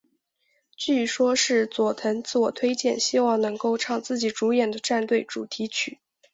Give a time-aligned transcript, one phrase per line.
[0.75, 5.99] 据说是佐藤自我推荐希望能够唱自己主演的战队主题曲。